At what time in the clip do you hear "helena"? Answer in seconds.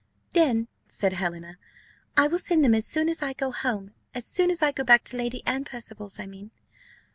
1.13-1.59